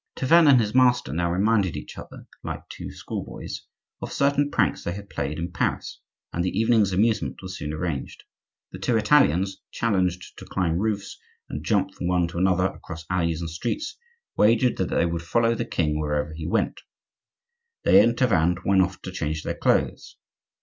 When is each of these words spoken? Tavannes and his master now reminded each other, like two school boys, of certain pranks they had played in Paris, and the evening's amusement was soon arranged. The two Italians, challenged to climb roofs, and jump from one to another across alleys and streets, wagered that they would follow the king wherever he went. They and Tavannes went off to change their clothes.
Tavannes 0.15 0.49
and 0.53 0.59
his 0.59 0.73
master 0.73 1.13
now 1.13 1.31
reminded 1.31 1.77
each 1.77 1.95
other, 1.95 2.25
like 2.41 2.67
two 2.69 2.91
school 2.91 3.23
boys, 3.23 3.67
of 4.01 4.11
certain 4.11 4.49
pranks 4.49 4.83
they 4.83 4.93
had 4.93 5.11
played 5.11 5.37
in 5.37 5.51
Paris, 5.51 6.01
and 6.33 6.43
the 6.43 6.49
evening's 6.59 6.91
amusement 6.91 7.37
was 7.43 7.55
soon 7.55 7.71
arranged. 7.71 8.23
The 8.71 8.79
two 8.79 8.97
Italians, 8.97 9.61
challenged 9.69 10.39
to 10.39 10.45
climb 10.45 10.79
roofs, 10.79 11.19
and 11.49 11.63
jump 11.63 11.93
from 11.93 12.07
one 12.07 12.27
to 12.29 12.39
another 12.39 12.65
across 12.65 13.05
alleys 13.11 13.41
and 13.41 13.49
streets, 13.51 13.95
wagered 14.35 14.77
that 14.77 14.89
they 14.89 15.05
would 15.05 15.21
follow 15.21 15.53
the 15.53 15.65
king 15.65 15.99
wherever 15.99 16.33
he 16.33 16.47
went. 16.47 16.81
They 17.83 18.01
and 18.03 18.17
Tavannes 18.17 18.65
went 18.65 18.81
off 18.81 19.03
to 19.03 19.11
change 19.11 19.43
their 19.43 19.53
clothes. 19.53 20.17